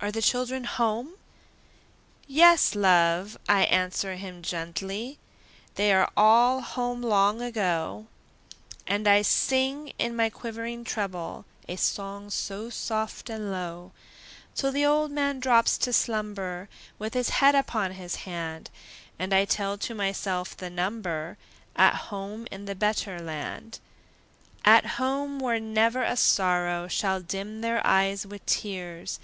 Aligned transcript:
are 0.00 0.10
the 0.10 0.20
children 0.20 0.64
home?" 0.64 1.12
"Yes, 2.26 2.74
love!" 2.74 3.38
I 3.48 3.62
answer 3.62 4.16
him 4.16 4.42
gently, 4.42 5.20
"They're 5.76 6.08
all 6.16 6.60
home 6.62 7.00
long 7.00 7.40
ago;" 7.40 8.08
And 8.88 9.06
I 9.06 9.22
sing, 9.22 9.92
in 9.96 10.16
my 10.16 10.30
quivering 10.30 10.82
treble, 10.82 11.44
A 11.68 11.76
song 11.76 12.28
so 12.30 12.70
soft 12.70 13.30
and 13.30 13.52
low, 13.52 13.92
Till 14.56 14.72
the 14.72 14.84
old 14.84 15.12
man 15.12 15.38
drops 15.38 15.78
to 15.78 15.92
slumber, 15.92 16.68
With 16.98 17.14
his 17.14 17.28
head 17.28 17.54
upon 17.54 17.92
his 17.92 18.16
hand, 18.26 18.70
And 19.16 19.32
I 19.32 19.44
tell 19.44 19.78
to 19.78 19.94
myself 19.94 20.56
the 20.56 20.70
number 20.70 21.38
At 21.76 21.94
home 22.10 22.48
in 22.50 22.64
the 22.64 22.74
better 22.74 23.20
land. 23.20 23.78
At 24.64 24.86
home, 24.98 25.38
where 25.38 25.60
never 25.60 26.02
a 26.02 26.16
sorrow 26.16 26.88
Shall 26.88 27.20
dim 27.20 27.60
their 27.60 27.80
eyes 27.86 28.26
with 28.26 28.44
tears! 28.44 29.20